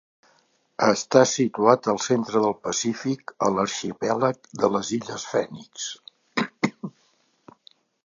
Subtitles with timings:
[0.85, 5.89] Està situat al centre del Pacífic, a l'arxipèlag de les illes Fènix.